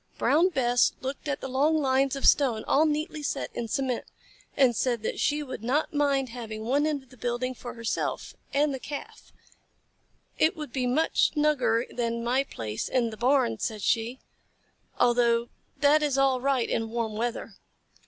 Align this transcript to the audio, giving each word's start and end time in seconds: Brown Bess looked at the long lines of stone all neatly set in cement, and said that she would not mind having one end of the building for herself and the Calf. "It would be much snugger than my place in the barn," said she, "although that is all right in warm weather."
Brown 0.17 0.49
Bess 0.49 0.93
looked 0.99 1.27
at 1.27 1.41
the 1.41 1.47
long 1.47 1.77
lines 1.77 2.15
of 2.15 2.25
stone 2.25 2.63
all 2.67 2.87
neatly 2.87 3.21
set 3.21 3.55
in 3.55 3.67
cement, 3.67 4.05
and 4.57 4.75
said 4.75 5.03
that 5.03 5.19
she 5.19 5.43
would 5.43 5.63
not 5.63 5.93
mind 5.93 6.29
having 6.29 6.63
one 6.63 6.87
end 6.87 7.03
of 7.03 7.11
the 7.11 7.17
building 7.17 7.53
for 7.53 7.75
herself 7.75 8.33
and 8.51 8.73
the 8.73 8.79
Calf. 8.79 9.31
"It 10.39 10.55
would 10.57 10.73
be 10.73 10.87
much 10.87 11.29
snugger 11.33 11.85
than 11.87 12.23
my 12.23 12.43
place 12.43 12.89
in 12.89 13.11
the 13.11 13.15
barn," 13.17 13.59
said 13.59 13.83
she, 13.83 14.17
"although 14.99 15.49
that 15.81 16.01
is 16.01 16.17
all 16.17 16.41
right 16.41 16.67
in 16.67 16.89
warm 16.89 17.13
weather." 17.13 17.53